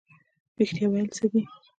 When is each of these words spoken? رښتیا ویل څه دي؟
رښتیا 0.59 0.85
ویل 0.89 1.07
څه 1.15 1.25
دي؟ 1.31 1.41